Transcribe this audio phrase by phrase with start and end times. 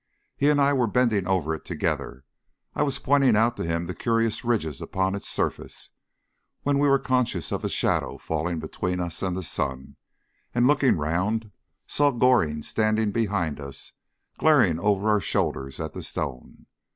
[0.35, 2.25] He and I were bending over it together,
[2.73, 5.91] I pointing out to him the curious ridges upon its surface,
[6.63, 9.97] when we were conscious of a shadow falling between us and the sun,
[10.55, 11.51] and looking round
[11.85, 13.93] saw Goring standing behind us
[14.39, 16.65] glaring over our shoulders at the stone.